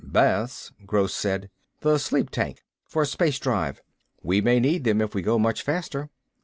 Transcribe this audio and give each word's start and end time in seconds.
"Baths?" 0.03 0.71
Gross 0.83 1.13
said. 1.13 1.51
"The 1.81 1.99
sleep 1.99 2.31
tanks. 2.31 2.63
For 2.87 3.05
space 3.05 3.37
drive. 3.37 3.83
We 4.23 4.41
may 4.41 4.59
need 4.59 4.83
them 4.83 4.99
if 4.99 5.13
we 5.13 5.21
go 5.21 5.37
much 5.37 5.61
faster." 5.61 6.09